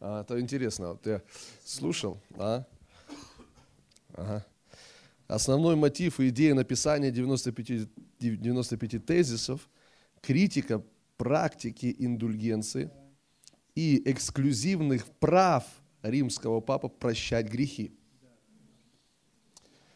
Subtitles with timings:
[0.00, 0.88] А, это интересно.
[0.88, 1.22] Вот я
[1.64, 2.64] слушал, а?
[4.14, 4.44] Ага.
[5.28, 9.68] Основной мотив и идея написания 95, 95 тезисов–
[10.22, 10.82] критика
[11.18, 12.90] практики индульгенции
[13.74, 15.64] и эксклюзивных прав
[16.02, 17.92] римского папы прощать грехи.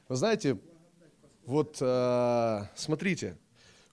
[0.08, 0.58] Вы знаете,
[1.44, 3.38] вот э, смотрите,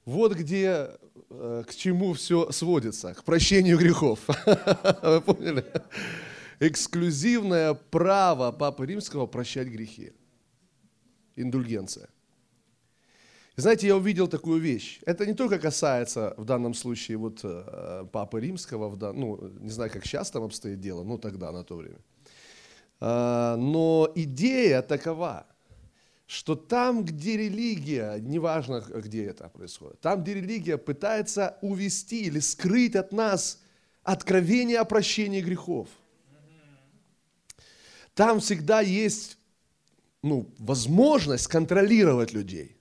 [0.05, 0.89] вот где
[1.29, 4.19] э, к чему все сводится, к прощению грехов.
[5.01, 5.65] Вы поняли?
[6.59, 10.13] Эксклюзивное право Папы Римского прощать грехи.
[11.35, 12.09] Индульгенция.
[13.55, 14.99] Знаете, я увидел такую вещь.
[15.05, 20.05] Это не только касается в данном случае вот э, Папы Римского, ну, не знаю, как
[20.05, 21.99] сейчас там обстоит дело, ну тогда, на то время.
[22.99, 25.45] Э, но идея такова,
[26.25, 32.95] что там, где религия, неважно, где это происходит, там, где религия пытается увести или скрыть
[32.95, 33.61] от нас
[34.03, 35.89] откровение о прощении грехов,
[38.13, 39.37] там всегда есть
[40.21, 42.77] ну, возможность контролировать людей.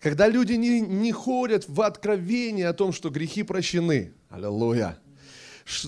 [0.00, 4.14] Когда люди не, не ходят в откровение о том, что грехи прощены.
[4.30, 4.98] Аллилуйя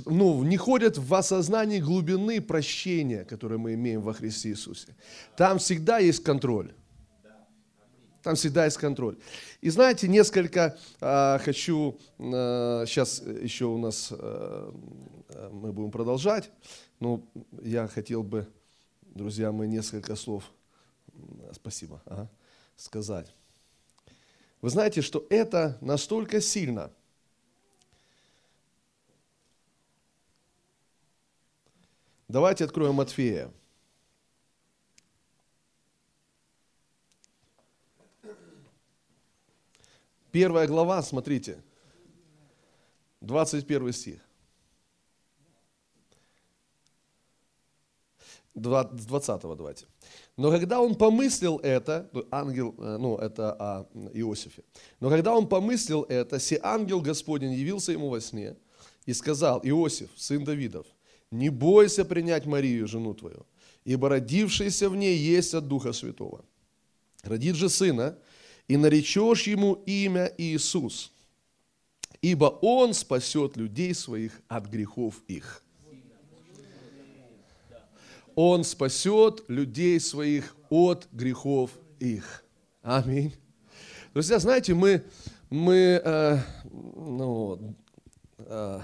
[0.06, 4.94] ну, не ходят в осознании глубины прощения, которое мы имеем во Христе Иисусе.
[5.36, 6.72] Там всегда есть контроль.
[8.22, 9.16] Там всегда есть контроль.
[9.60, 14.72] И знаете, несколько э, хочу, э, сейчас еще у нас, э,
[15.52, 16.50] мы будем продолжать,
[17.00, 17.26] но
[17.62, 18.46] я хотел бы,
[19.02, 20.44] друзья мои, несколько слов,
[21.52, 22.30] спасибо, ага,
[22.76, 23.34] сказать.
[24.60, 26.92] Вы знаете, что это настолько сильно–
[32.32, 33.52] Давайте откроем Матфея.
[40.30, 41.62] Первая глава, смотрите,
[43.20, 44.20] 21 стих.
[48.54, 49.84] 20 давайте.
[50.38, 54.64] Но когда он помыслил это, ангел, э, ну это о Иосифе,
[55.00, 58.56] но когда он помыслил это, се ангел Господень явился ему во сне
[59.04, 60.86] и сказал, Иосиф, сын Давидов,
[61.32, 63.46] не бойся принять Марию, жену твою,
[63.84, 66.44] ибо родившийся в ней есть от Духа Святого.
[67.22, 68.18] Родит же сына,
[68.68, 71.12] и наречешь ему имя Иисус,
[72.20, 75.62] ибо он спасет людей своих от грехов их.
[78.34, 82.44] Он спасет людей своих от грехов их.
[82.82, 83.34] Аминь.
[84.14, 85.04] Друзья, знаете, мы,
[85.50, 86.38] мы э,
[86.70, 87.74] ну,
[88.38, 88.80] э,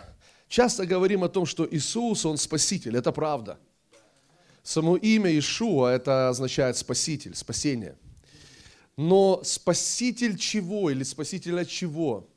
[0.49, 3.59] Часто говорим о том, что Иисус, Он Спаситель, это правда.
[4.63, 7.97] Само имя Ишуа, это означает Спаситель, спасение.
[8.97, 12.29] Но Спаситель чего или Спаситель от чего?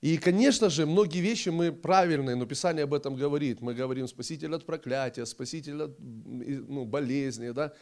[0.00, 3.60] И, конечно же, многие вещи мы правильные, но Писание об этом говорит.
[3.60, 7.72] Мы говорим Спаситель от проклятия, Спаситель от ну, болезни, да,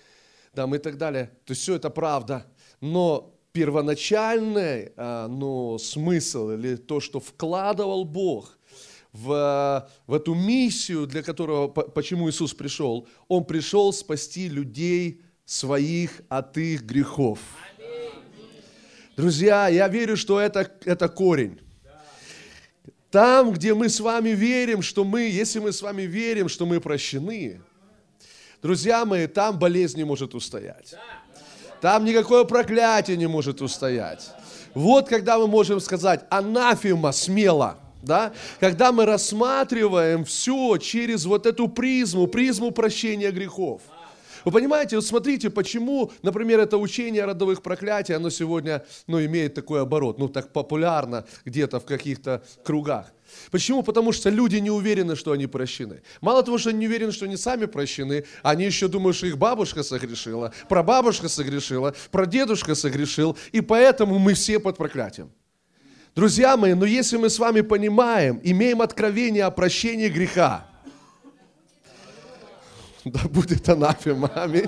[0.53, 1.31] там и так далее.
[1.45, 2.47] То есть все это правда.
[2.81, 8.59] Но первоначальный ну, смысл или то, что вкладывал Бог–
[9.13, 13.09] в, в эту миссию, для которого, почему Иисус пришел.
[13.29, 17.39] Он пришел спасти людей своих от их грехов.
[19.17, 21.61] Друзья, я верю, что это, это корень.
[23.11, 26.81] Там, где мы с вами верим, что мы, если мы с вами верим, что мы
[26.81, 27.61] прощены,
[28.63, 30.95] друзья мои, там болезнь не может устоять.
[31.81, 34.31] Там никакое проклятие не может устоять.
[34.75, 38.33] Вот когда мы можем сказать, анафема смело– да?
[38.59, 43.83] Когда мы рассматриваем все через вот эту призму, призму прощения грехов.
[44.45, 49.55] Вы понимаете, вот смотрите, почему, например, это учение о родовых проклятий, оно сегодня ну, имеет
[49.55, 53.13] такой оборот, ну так популярно где-то в каких-то кругах.
[53.51, 53.83] Почему?
[53.83, 56.03] Потому что люди не уверены, что они прощены.
[56.21, 59.39] Мало того, что они не уверены, что они сами прощены, они еще думают, что их
[59.39, 65.31] бабушка согрешила, прабабушка согрешила, прадедушка согрешил, и поэтому мы все под проклятием.
[66.15, 70.67] Друзья мои, но если мы с вами понимаем, имеем откровение о прощении греха,
[73.05, 74.67] да будет анафема, аминь.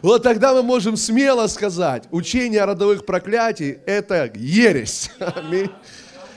[0.00, 5.10] Вот тогда мы можем смело сказать, учение о родовых проклятий– это ересь.
[5.18, 5.70] Аминь.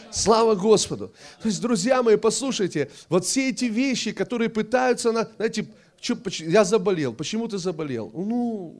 [0.10, 1.14] Слава Господу.
[1.40, 5.68] То есть, друзья мои, послушайте, вот все эти вещи, которые пытаются, на, знаете,
[6.02, 8.10] что, я заболел, почему ты заболел?
[8.16, 8.76] Ну,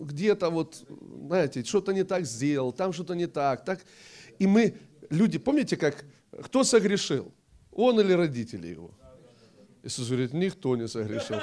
[0.00, 0.84] где-то вот,
[1.26, 3.80] знаете, что-то не так сделал, там что-то не так, так.
[4.38, 4.74] И мы,
[5.10, 6.04] люди, помните, как,
[6.42, 7.32] кто согрешил?
[7.72, 8.90] Он или родители его?
[9.82, 11.40] Иисус говорит, никто не согрешил.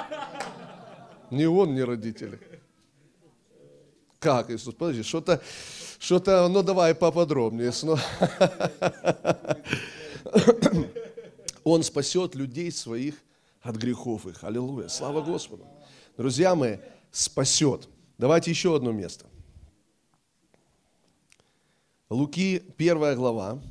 [1.30, 2.40] Ни он, ни родители.
[4.20, 4.74] Как, Иисус?
[4.76, 5.42] Подожди, что-то,
[6.00, 7.72] что-то, ну давай поподробнее.
[11.64, 13.16] Он спасет людей своих
[13.62, 14.44] от грехов их.
[14.44, 14.88] Аллилуйя.
[14.90, 15.66] Слава Господу.
[16.18, 16.78] Друзья мои,
[17.12, 17.88] спасет.
[18.18, 19.26] Давайте еще одно место.
[22.12, 23.64] Луки, первая глава.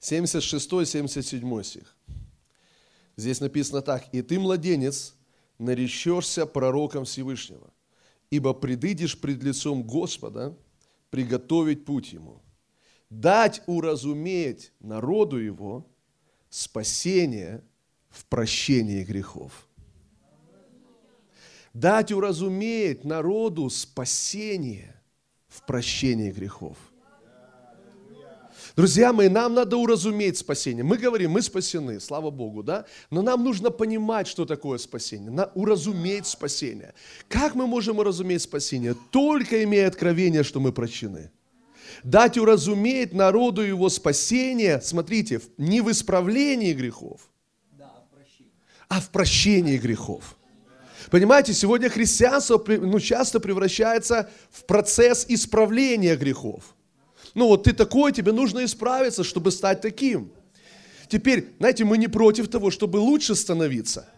[0.00, 1.96] 76-77 стих.
[3.16, 4.12] Здесь написано так.
[4.12, 5.14] «И ты, младенец,
[5.58, 7.72] наречешься пророком Всевышнего,
[8.28, 10.58] ибо предыдешь пред лицом Господа
[11.10, 12.42] приготовить путь Ему,
[13.08, 15.86] дать уразуметь народу Его
[16.48, 17.62] спасение
[18.08, 19.69] в прощении грехов».
[21.72, 25.00] Дать уразуметь народу спасение
[25.48, 26.76] в прощении грехов.
[28.76, 30.84] Друзья мои, нам надо уразуметь спасение.
[30.84, 32.86] Мы говорим, мы спасены, слава Богу, да?
[33.10, 36.94] Но нам нужно понимать, что такое спасение, на, уразуметь спасение.
[37.28, 38.94] Как мы можем уразуметь спасение?
[39.10, 41.30] Только имея откровение, что мы прощены.
[42.04, 47.20] Дать уразуметь народу его спасение, смотрите, не в исправлении грехов,
[48.88, 50.36] а в прощении грехов.
[51.10, 56.74] Понимаете, сегодня христианство ну, часто превращается в процесс исправления грехов.
[57.34, 60.32] Ну вот ты такой, тебе нужно исправиться, чтобы стать таким.
[61.08, 64.08] Теперь, знаете, мы не против того, чтобы лучше становиться.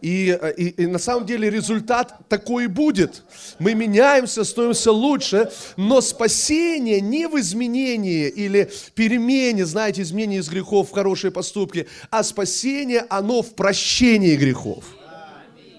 [0.00, 3.24] И, и, и на самом деле результат такой и будет.
[3.58, 10.90] Мы меняемся, становимся лучше, но спасение не в изменении или перемене, знаете, изменение из грехов
[10.90, 14.84] в хорошие поступки, а спасение, оно в прощении грехов.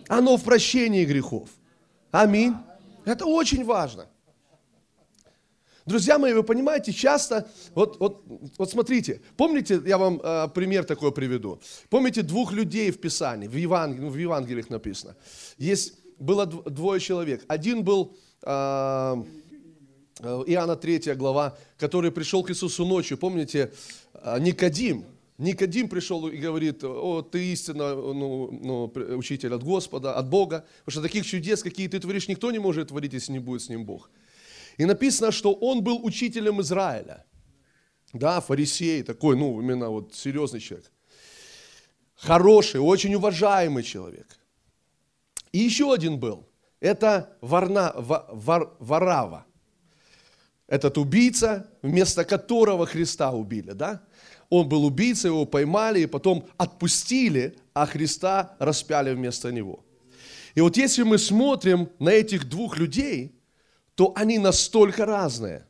[0.09, 1.49] Оно в прощении грехов.
[2.11, 2.55] Аминь.
[3.05, 4.07] Это очень важно.
[5.85, 8.23] Друзья мои, вы понимаете, часто, вот, вот,
[8.57, 11.59] вот смотрите, помните, я вам э, пример такой приведу.
[11.89, 15.15] Помните двух людей в Писании, в, Евангелии, ну, в Евангелиях написано.
[15.57, 17.43] Есть, было двое человек.
[17.47, 18.49] Один был э,
[20.21, 23.17] Иоанна 3 глава, который пришел к Иисусу ночью.
[23.17, 23.71] Помните,
[24.13, 25.05] э, Никодим,
[25.39, 30.91] Никодим пришел и говорит, о, ты истинно ну, ну, учитель от Господа, от Бога, потому
[30.91, 33.85] что таких чудес, какие ты творишь, никто не может творить, если не будет с ним
[33.85, 34.11] Бог.
[34.77, 37.25] И написано, что он был учителем Израиля.
[38.11, 40.91] Да, фарисей такой, ну, именно вот серьезный человек.
[42.15, 44.27] Хороший, очень уважаемый человек.
[45.53, 46.49] И еще один был.
[46.81, 49.45] Это Варна, Вар, Варава.
[50.67, 54.03] Этот убийца, вместо которого Христа убили, да?
[54.49, 59.85] Он был убийцей, его поймали и потом отпустили, а Христа распяли вместо него.
[60.55, 63.35] И вот если мы смотрим на этих двух людей–
[63.99, 65.65] то они настолько разные.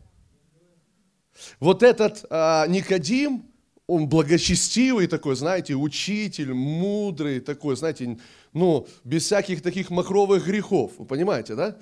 [1.60, 3.44] Вот этот а, Никодим,
[3.88, 8.20] он благочестивый такой, знаете, учитель, мудрый такой, знаете,
[8.54, 11.78] ну, без всяких таких махровых грехов, вы понимаете, да?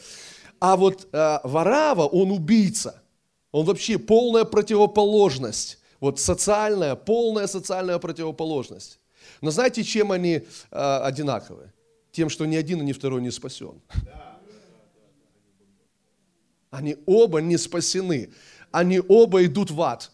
[0.61, 3.03] А вот а, Варава, он убийца,
[3.51, 8.99] он вообще полная противоположность, вот социальная, полная социальная противоположность.
[9.41, 11.71] Но знаете, чем они а, одинаковы?
[12.11, 13.81] Тем, что ни один ни второй не спасен.
[16.69, 18.31] Они оба не спасены.
[18.71, 20.11] Они оба идут в ад.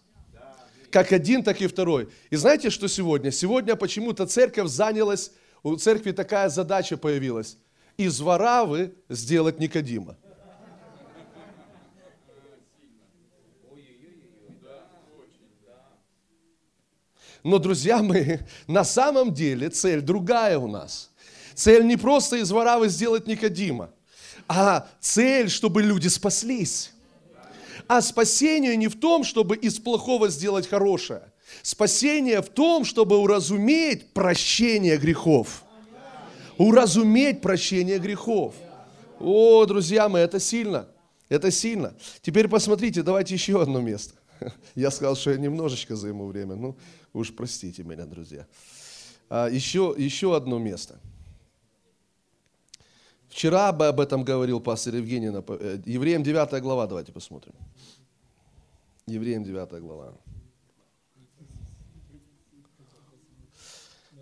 [0.91, 2.09] Как один, так и второй.
[2.29, 3.31] И знаете, что сегодня?
[3.31, 5.31] Сегодня почему-то церковь занялась,
[5.63, 7.57] у церкви такая задача появилась.
[7.97, 10.17] Из Варавы сделать Никодима.
[17.43, 21.11] Но, друзья мои, на самом деле цель другая у нас.
[21.53, 23.91] Цель не просто из Варавы сделать Никодима
[24.47, 26.91] а цель, чтобы люди спаслись.
[27.87, 31.23] А спасение не в том, чтобы из плохого сделать хорошее.
[31.61, 35.63] Спасение в том, чтобы уразуметь прощение грехов.
[36.57, 38.55] Уразуметь прощение грехов.
[39.19, 40.87] О, друзья мои, это сильно.
[41.29, 41.93] Это сильно.
[42.21, 44.15] Теперь посмотрите, давайте еще одно место.
[44.75, 46.55] Я сказал, что я немножечко займу время.
[46.55, 46.75] Ну,
[47.13, 48.47] уж простите меня, друзья.
[49.29, 50.99] А, еще, еще одно место–
[53.33, 55.29] Вчера бы об этом говорил пастор Евгений.
[55.29, 57.53] Э, Евреям 9 глава, давайте посмотрим.
[59.07, 60.13] Евреям 9 глава.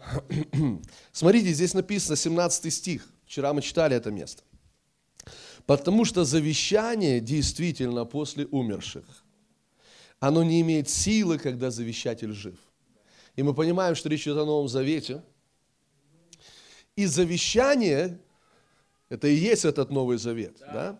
[1.11, 3.05] Смотрите, здесь написано 17 стих.
[3.25, 4.43] Вчера мы читали это место.
[5.65, 9.03] Потому что завещание действительно после умерших.
[10.21, 12.57] Оно не имеет силы, когда завещатель жив.
[13.35, 15.21] И мы понимаем, что речь идет о Новом Завете.
[16.95, 18.17] И завещание
[19.11, 20.55] это и есть этот Новый Завет.
[20.59, 20.73] Да.
[20.73, 20.99] Да?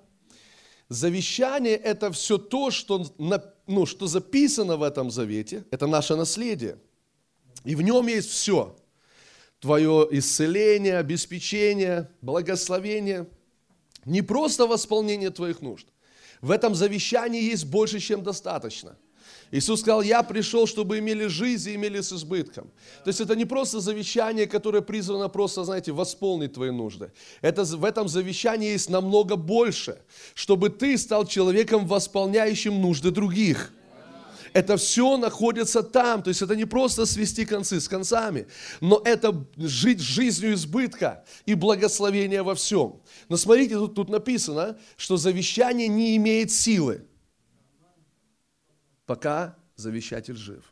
[0.89, 3.05] Завещание– это все то, что,
[3.65, 5.63] ну, что записано в этом завете.
[5.71, 6.77] Это наше наследие.
[7.63, 8.75] И в нем есть все.
[9.61, 13.29] Твое исцеление, обеспечение, благословение.
[14.03, 15.87] Не просто восполнение твоих нужд.
[16.41, 18.97] В этом завещании есть больше, чем достаточно.
[19.51, 22.72] Иисус сказал, я пришел, чтобы имели жизнь и имели с избытком.
[23.03, 27.12] То есть это не просто завещание, которое призвано просто, знаете, восполнить твои нужды.
[27.41, 30.00] Это, в этом завещании есть намного больше,
[30.36, 33.74] чтобы ты стал человеком, восполняющим нужды других.
[34.53, 36.24] Это все находится там.
[36.24, 38.48] То есть это не просто свести концы с концами,
[38.79, 43.01] но это жить жизнью избытка и благословения во всем.
[43.27, 47.05] Но смотрите, тут, тут написано, что завещание не имеет силы
[49.05, 50.63] пока завещатель жив.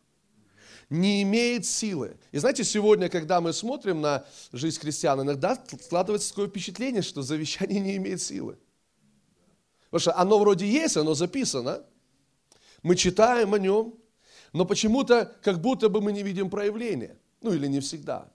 [0.89, 2.17] Не имеет силы.
[2.31, 7.79] И знаете, сегодня, когда мы смотрим на жизнь христиан, иногда складывается такое впечатление, что завещание
[7.79, 8.57] не имеет силы.
[9.91, 11.83] Потому что оно вроде есть, оно записано.
[12.81, 13.93] Мы читаем о нем,
[14.51, 17.17] но почему-то как будто бы мы не видим проявления.
[17.41, 18.31] Ну или не всегда.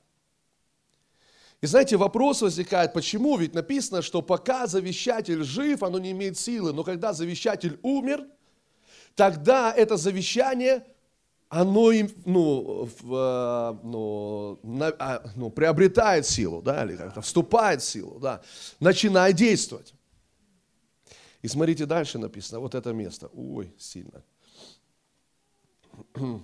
[1.60, 3.36] И знаете, вопрос возникает, почему?
[3.36, 8.26] Ведь написано, что пока завещатель жив, оно не имеет силы, но когда завещатель умер–
[9.14, 10.84] тогда это завещание,
[11.48, 17.80] оно им, ну, в, э, ну, на, а, ну, приобретает силу, да, или как-то вступает
[17.82, 18.42] в силу, да,
[18.80, 19.94] начинает действовать.
[21.42, 24.22] И смотрите, дальше написано, вот это место, ой, сильно.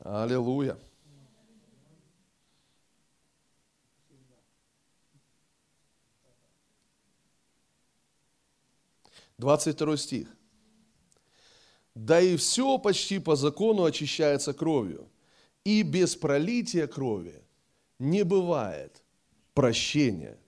[0.00, 0.76] Аллилуйя.
[9.38, 10.28] 22 стих.
[11.94, 15.08] Да и все почти по закону очищается кровью,
[15.64, 17.42] и без пролития крови
[17.98, 19.02] не бывает
[19.54, 20.38] прощения.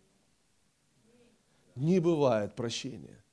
[1.75, 3.25] Не бывает прощения.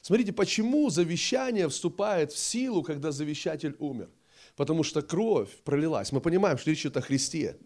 [0.00, 4.10] Смотрите, почему завещание вступает в силу, когда завещатель умер?
[4.56, 6.12] Потому что кровь пролилась.
[6.12, 7.56] Мы понимаем, что речь идет о Христе.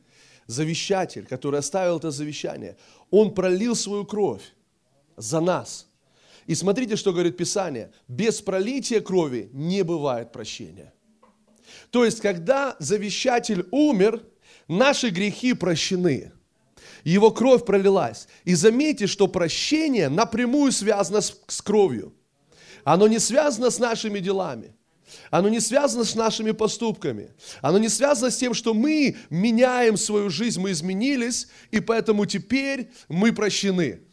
[0.46, 2.76] Завещатель, который оставил это завещание,
[3.10, 4.42] он пролил свою кровь
[5.16, 5.85] за нас–
[6.46, 7.92] и смотрите, что говорит Писание.
[8.08, 10.92] Без пролития крови не бывает прощения.
[11.90, 14.22] То есть, когда завещатель умер,
[14.68, 16.32] наши грехи прощены.
[17.04, 18.26] Его кровь пролилась.
[18.44, 22.14] И заметьте, что прощение напрямую связано с, с кровью.
[22.84, 24.74] Оно не связано с нашими делами.
[25.30, 27.30] Оно не связано с нашими поступками.
[27.60, 32.90] Оно не связано с тем, что мы меняем свою жизнь, мы изменились, и поэтому теперь
[33.08, 34.05] мы прощены.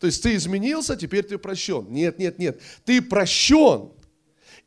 [0.00, 1.86] То есть ты изменился, теперь ты прощен.
[1.88, 2.60] Нет, нет, нет.
[2.84, 3.90] Ты прощен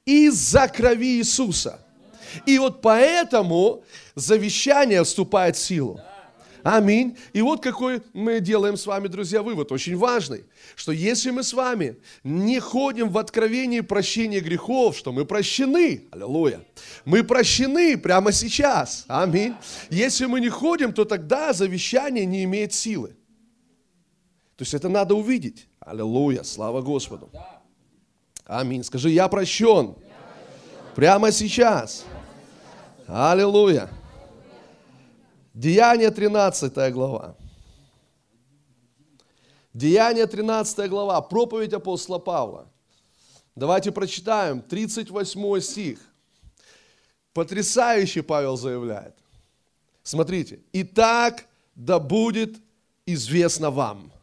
[0.05, 1.79] из-за крови Иисуса.
[2.45, 3.83] И вот поэтому
[4.15, 6.01] завещание вступает в силу.
[6.63, 7.17] Аминь.
[7.33, 10.43] И вот какой мы делаем с вами, друзья, вывод, очень важный,
[10.75, 16.61] что если мы с вами не ходим в откровении прощения грехов, что мы прощены, аллилуйя,
[17.05, 19.55] мы прощены прямо сейчас, аминь.
[19.89, 23.15] Если мы не ходим, то тогда завещание не имеет силы.
[24.57, 25.67] То есть это надо увидеть.
[25.79, 27.29] Аллилуйя, слава Господу.
[28.43, 28.83] Аминь.
[28.83, 29.95] Скажи, я прощен.
[30.95, 32.05] Прямо сейчас.
[33.05, 33.87] Аллилуйя.
[35.53, 37.35] Деяние 13 глава.
[39.73, 41.21] Деяние 13 глава.
[41.21, 42.67] Проповедь апостола Павла.
[43.55, 45.99] Давайте прочитаем 38 стих.
[47.31, 49.13] Потрясающе Павел заявляет.
[50.01, 50.61] Смотрите.
[50.73, 51.45] Итак,
[51.75, 52.57] да будет
[53.05, 54.11] известно вам–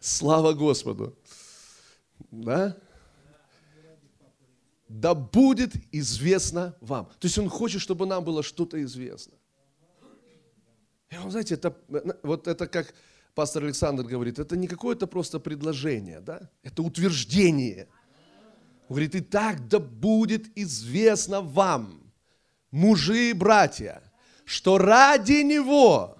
[0.00, 1.16] Слава Господу.
[2.30, 2.76] Да?
[4.88, 7.06] Да будет известно вам.
[7.18, 9.34] То есть он хочет, чтобы нам было что-то известно.
[11.10, 11.76] И вы знаете, это,
[12.22, 12.94] вот это как
[13.34, 16.50] пастор Александр говорит, это не какое-то просто предложение, да?
[16.62, 17.88] Это утверждение.
[18.88, 22.12] Он говорит, и так да будет известно вам,
[22.70, 24.02] мужи и братья,
[24.44, 26.18] что ради Него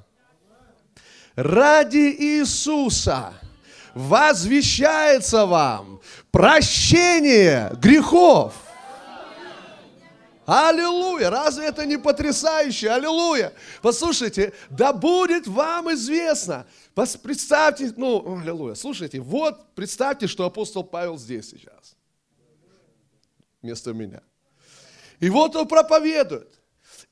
[1.37, 3.35] ради Иисуса
[3.95, 6.01] возвещается вам
[6.31, 8.55] прощение грехов.
[10.47, 11.31] Аллилуйя!
[11.31, 12.91] Разве это не потрясающе?
[12.91, 13.55] Аллилуйя!
[13.81, 16.67] Послушайте, да будет вам известно.
[17.23, 21.97] Представьте, ну, аллилуйя, слушайте, вот представьте, что апостол Павел здесь сейчас.
[23.63, 24.21] Вместо меня.
[25.19, 26.61] И вот он проповедует.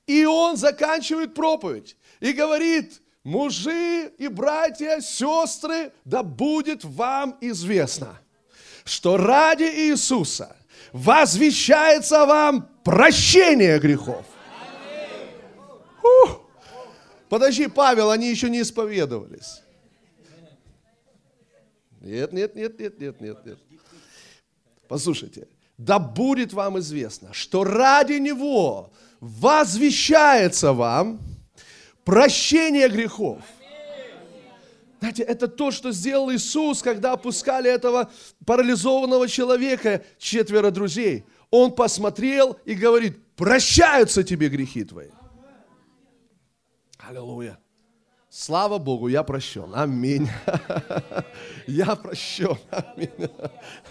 [0.06, 1.96] И он заканчивает проповедь.
[2.20, 8.18] И говорит, мужи и братья, сестры, да будет вам известно,
[8.84, 10.56] что ради Иисуса
[10.92, 14.24] возвещается вам прощение грехов.
[16.02, 16.40] Ух.
[17.28, 19.62] Подожди, Павел, они еще не исповедовались.
[22.00, 23.58] Нет, нет, нет, нет, нет, нет, нет.
[24.88, 25.48] Послушайте,
[25.78, 31.20] да будет вам известно, что ради Него возвещается вам
[32.04, 33.40] прощение грехов.
[35.00, 38.10] Знаете, это то, что сделал Иисус, когда опускали этого
[38.46, 41.24] парализованного человека, четверо друзей.
[41.50, 45.10] Он посмотрел и говорит, прощаются тебе грехи твои.
[46.98, 47.58] Аллилуйя.
[48.34, 49.74] Слава Богу, я прощен.
[49.74, 50.26] Аминь.
[51.66, 52.56] Я прощен.
[52.70, 53.10] Аминь.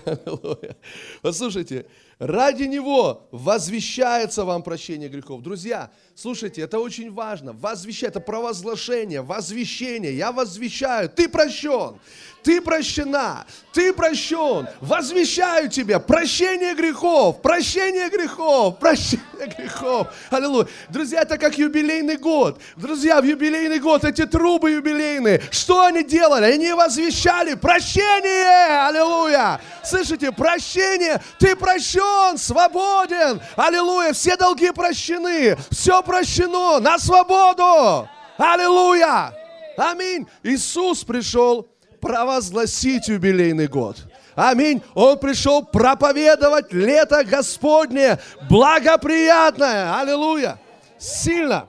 [0.03, 0.75] Аллилуйя.
[1.21, 1.85] Послушайте,
[2.17, 5.43] ради Него возвещается вам прощение грехов.
[5.43, 7.53] Друзья, слушайте, это очень важно.
[7.53, 10.17] Возвещать, это провозглашение, возвещение.
[10.17, 11.99] Я возвещаю, ты прощен
[12.43, 20.07] ты прощена, ты прощен, возвещаю тебе прощение грехов, прощение грехов, прощение грехов.
[20.29, 20.67] Аллилуйя.
[20.89, 22.59] Друзья, это как юбилейный год.
[22.75, 26.45] Друзья, в юбилейный год эти трубы юбилейные, что они делали?
[26.45, 28.87] Они возвещали прощение.
[28.87, 29.61] Аллилуйя.
[29.83, 33.41] Слышите, прощение, ты прощен, свободен.
[33.55, 38.09] Аллилуйя, все долги прощены, все прощено, на свободу.
[38.37, 39.33] Аллилуйя.
[39.77, 40.27] Аминь.
[40.43, 41.67] Иисус пришел
[42.01, 43.97] провозгласить юбилейный год.
[44.35, 44.81] Аминь.
[44.95, 49.99] Он пришел проповедовать лето Господне, благоприятное.
[49.99, 50.59] Аллилуйя.
[50.97, 51.67] Сильно.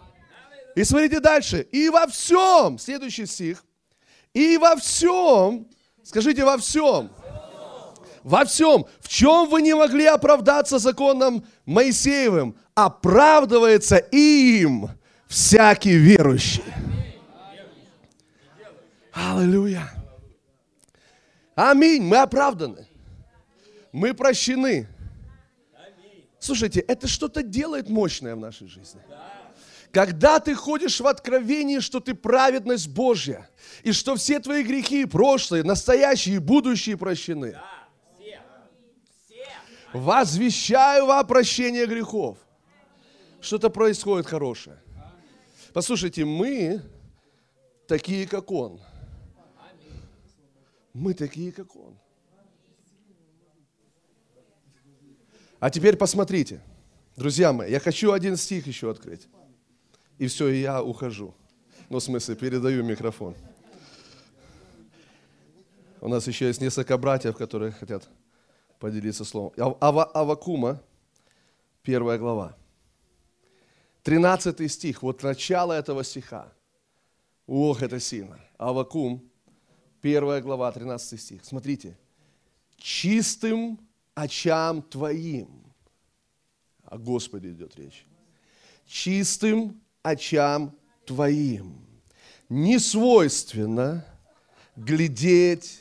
[0.74, 1.60] И смотрите дальше.
[1.72, 3.64] И во всем, следующий стих,
[4.32, 5.66] и во всем,
[6.02, 7.10] скажите во всем,
[8.22, 14.88] во всем, в чем вы не могли оправдаться законом Моисеевым, оправдывается им
[15.28, 16.64] всякий верующий.
[19.12, 20.01] Аллилуйя.
[21.54, 22.86] Аминь, мы оправданы.
[23.92, 24.88] Мы прощены.
[26.38, 29.00] Слушайте, это что-то делает мощное в нашей жизни.
[29.92, 33.48] Когда ты ходишь в откровении, что ты праведность Божья,
[33.82, 37.58] и что все твои грехи, прошлые, настоящие и будущие прощены.
[39.92, 42.38] Возвещаю вам прощение грехов.
[43.42, 44.78] Что-то происходит хорошее.
[45.74, 46.80] Послушайте, мы
[47.86, 48.80] такие, как Он–
[50.92, 51.96] мы такие, как Он.
[55.60, 56.60] А теперь посмотрите,
[57.16, 59.28] друзья мои, я хочу один стих еще открыть.
[60.18, 61.34] И все, и я ухожу.
[61.88, 63.34] Ну, в смысле, передаю микрофон.
[66.00, 68.08] У нас еще есть несколько братьев, которые хотят
[68.80, 69.52] поделиться словом.
[69.80, 70.82] Ава, Авакума,
[71.82, 72.56] первая глава.
[74.02, 76.52] Тринадцатый стих, вот начало этого стиха.
[77.46, 78.40] Ох, это сильно.
[78.58, 79.30] Авакум,
[80.02, 81.44] Первая глава, 13 стих.
[81.44, 81.96] Смотрите.
[82.76, 83.78] Чистым
[84.14, 85.48] очам твоим.
[86.82, 88.04] О Господе идет речь.
[88.84, 91.86] Чистым очам твоим.
[92.48, 94.04] Не свойственно
[94.74, 95.80] глядеть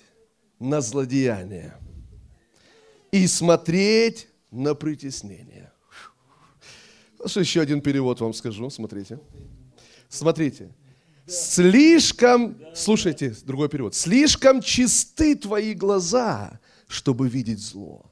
[0.60, 1.76] на злодеяние
[3.12, 5.74] и смотреть на притеснение.
[7.26, 9.20] Что еще один перевод вам скажу, смотрите.
[10.10, 10.72] Смотрите.
[11.28, 18.12] Слишком, слушайте, другой перевод, слишком чисты твои глаза, чтобы видеть зло.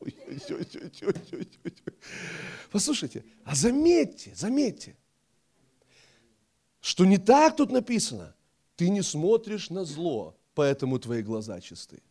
[2.70, 4.96] Послушайте, а заметьте, заметьте,
[6.80, 8.34] что не так тут написано.
[8.76, 12.02] Ты не смотришь на зло, поэтому твои глаза чисты.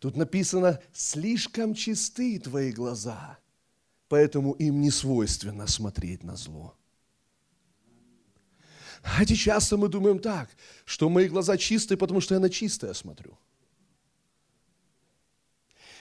[0.00, 3.38] Тут написано, слишком чисты твои глаза–
[4.08, 6.76] поэтому им не свойственно смотреть на зло.
[9.02, 10.48] Хотя часто мы думаем так,
[10.84, 13.38] что мои глаза чистые, потому что я на чистое смотрю.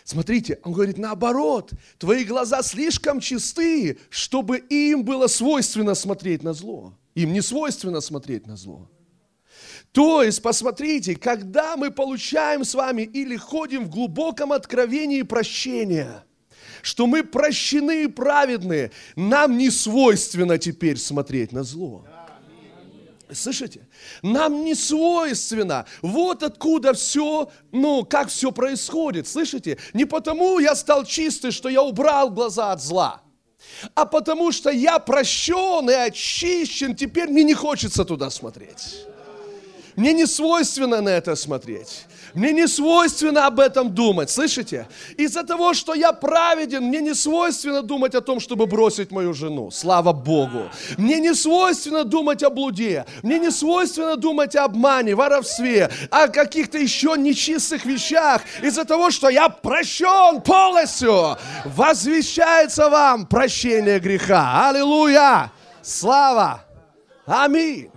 [0.05, 6.97] Смотрите, он говорит, наоборот, твои глаза слишком чистые, чтобы им было свойственно смотреть на зло.
[7.15, 8.89] Им не свойственно смотреть на зло.
[9.91, 16.25] То есть, посмотрите, когда мы получаем с вами или ходим в глубоком откровении прощения–
[16.83, 22.05] что мы прощены и праведны, нам не свойственно теперь смотреть на зло.
[23.31, 23.87] Слышите?
[24.21, 25.85] Нам не свойственно.
[26.01, 29.27] Вот откуда все, ну, как все происходит.
[29.27, 29.79] Слышите?
[29.93, 33.21] Не потому я стал чистый, что я убрал глаза от зла,
[33.95, 39.07] а потому что я прощен и очищен, теперь мне не хочется туда смотреть.
[39.95, 42.06] Мне не свойственно на это смотреть.
[42.34, 44.88] Мне не свойственно об этом думать, слышите?
[45.17, 49.69] Из-за того, что я праведен, мне не свойственно думать о том, чтобы бросить мою жену.
[49.69, 50.69] Слава Богу.
[50.97, 53.06] Мне не свойственно думать о блуде.
[53.21, 58.41] Мне не свойственно думать о обмане, воровстве, о каких-то еще нечистых вещах.
[58.63, 64.69] Из-за того, что я прощен полностью, возвещается вам прощение греха.
[64.69, 65.51] Аллилуйя!
[65.84, 66.65] Слава!
[67.27, 67.92] Аминь!